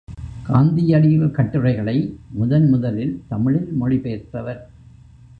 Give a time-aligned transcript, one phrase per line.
[0.43, 1.95] காந்தியடிகள் கட்டுரைகளை
[2.29, 4.61] முதன் முதலில் தமிழில் மொழிபெயர்த்தவர்.